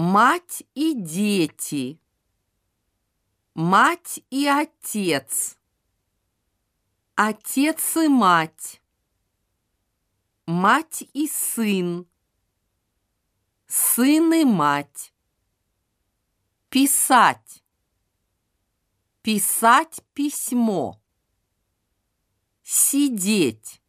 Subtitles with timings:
[0.00, 2.00] Мать и дети.
[3.54, 5.58] Мать и отец.
[7.16, 8.80] Отец и мать.
[10.46, 12.06] Мать и сын.
[13.66, 15.12] Сын и мать.
[16.68, 17.64] Писать.
[19.22, 21.02] Писать письмо.
[22.62, 23.82] Сидеть.